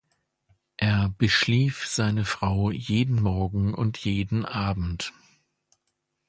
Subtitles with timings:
[0.77, 5.13] Er beschlief seine Frau jeden Morgen und jeden Abend.